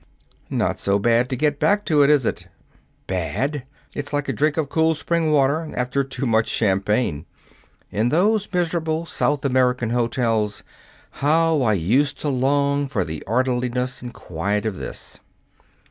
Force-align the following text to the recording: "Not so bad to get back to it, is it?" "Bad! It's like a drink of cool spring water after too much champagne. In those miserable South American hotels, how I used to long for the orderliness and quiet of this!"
"Not 0.49 0.79
so 0.79 0.97
bad 0.97 1.29
to 1.29 1.35
get 1.35 1.59
back 1.59 1.85
to 1.85 2.01
it, 2.01 2.09
is 2.09 2.25
it?" 2.25 2.47
"Bad! 3.05 3.65
It's 3.93 4.11
like 4.11 4.27
a 4.27 4.33
drink 4.33 4.57
of 4.57 4.67
cool 4.67 4.95
spring 4.95 5.31
water 5.31 5.71
after 5.75 6.03
too 6.03 6.25
much 6.25 6.47
champagne. 6.47 7.27
In 7.91 8.09
those 8.09 8.49
miserable 8.51 9.05
South 9.05 9.45
American 9.45 9.91
hotels, 9.91 10.63
how 11.21 11.61
I 11.61 11.73
used 11.73 12.19
to 12.21 12.29
long 12.29 12.87
for 12.87 13.05
the 13.05 13.21
orderliness 13.27 14.01
and 14.01 14.11
quiet 14.11 14.65
of 14.65 14.77
this!" 14.77 15.19